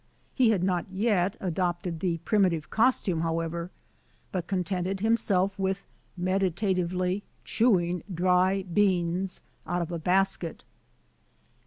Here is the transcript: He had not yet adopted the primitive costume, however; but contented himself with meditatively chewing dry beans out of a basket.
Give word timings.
He 0.33 0.49
had 0.49 0.63
not 0.63 0.89
yet 0.89 1.37
adopted 1.39 1.99
the 1.99 2.17
primitive 2.25 2.71
costume, 2.71 3.21
however; 3.21 3.69
but 4.31 4.47
contented 4.47 5.01
himself 5.01 5.59
with 5.59 5.85
meditatively 6.17 7.21
chewing 7.43 8.01
dry 8.11 8.63
beans 8.63 9.43
out 9.67 9.83
of 9.83 9.91
a 9.91 9.99
basket. 9.99 10.63